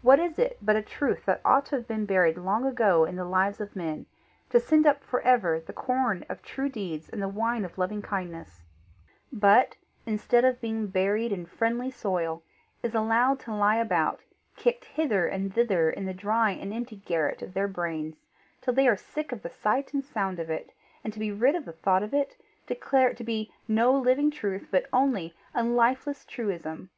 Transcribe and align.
What 0.00 0.18
is 0.18 0.38
it 0.38 0.56
but 0.62 0.76
a 0.76 0.80
truth 0.80 1.26
that 1.26 1.42
ought 1.44 1.66
to 1.66 1.76
have 1.76 1.86
been 1.86 2.06
buried 2.06 2.38
long 2.38 2.64
ago 2.64 3.04
in 3.04 3.16
the 3.16 3.26
lives 3.26 3.60
of 3.60 3.76
men 3.76 4.06
to 4.48 4.58
send 4.58 4.86
up 4.86 5.04
for 5.04 5.20
ever 5.20 5.60
the 5.60 5.74
corn 5.74 6.24
of 6.30 6.40
true 6.40 6.70
deeds 6.70 7.10
and 7.10 7.20
the 7.20 7.28
wine 7.28 7.62
of 7.62 7.76
loving 7.76 8.00
kindness, 8.00 8.62
but 9.30 9.76
instead 10.06 10.46
of 10.46 10.62
being 10.62 10.86
buried 10.86 11.30
in 11.30 11.44
friendly 11.44 11.90
soil, 11.90 12.42
is 12.82 12.94
allowed 12.94 13.38
to 13.40 13.54
lie 13.54 13.76
about, 13.76 14.20
kicked 14.56 14.86
hither 14.86 15.26
and 15.26 15.52
thither 15.54 15.90
in 15.90 16.06
the 16.06 16.14
dry 16.14 16.52
and 16.52 16.72
empty 16.72 16.96
garret 16.96 17.42
of 17.42 17.52
their 17.52 17.68
brains, 17.68 18.24
till 18.62 18.72
they 18.72 18.88
are 18.88 18.96
sick 18.96 19.30
of 19.30 19.42
the 19.42 19.50
sight 19.50 19.92
and 19.92 20.06
sound 20.06 20.38
of 20.38 20.48
it, 20.48 20.72
and 21.04 21.12
to 21.12 21.18
be 21.18 21.30
rid 21.30 21.54
of 21.54 21.66
the 21.66 21.72
thought 21.72 22.02
of 22.02 22.14
it, 22.14 22.38
declare 22.66 23.10
it 23.10 23.16
to 23.18 23.24
be 23.24 23.52
no 23.68 23.92
living 23.92 24.30
truth 24.30 24.68
but 24.70 24.86
only 24.90 25.34
a 25.54 25.62
lifeless 25.62 26.24
truism! 26.24 26.88